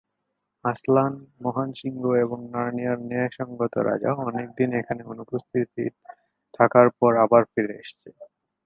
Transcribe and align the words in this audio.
আসলান, 0.65 1.13
মহান 1.43 1.69
সিংহ 1.79 2.03
এবং 2.23 2.39
নার্নিয়ার 2.53 2.99
ন্যায়সঙ্গত 3.09 3.73
রাজা 3.89 4.11
অনেকদিন 4.27 4.69
এখানে 4.81 5.01
অনুপস্থিত 5.11 5.67
থাকার 6.53 6.87
পর 6.99 7.11
আবার 7.25 7.43
ফিরে 7.51 7.73
এসেছে। 7.75 8.09